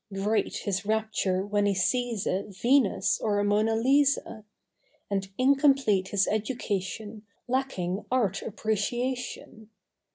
Great 0.11 0.55
his 0.65 0.83
rapture 0.83 1.45
when 1.45 1.67
he 1.67 1.75
sees 1.75 2.25
a 2.25 2.41
Venus 2.49 3.19
or 3.19 3.37
a 3.37 3.43
Mona 3.43 3.75
Lisa; 3.75 4.43
And 5.11 5.29
incomplete 5.37 6.07
his 6.07 6.27
education 6.27 7.21
Lacking 7.47 8.05
Art 8.09 8.41
Appreciation. 8.41 9.69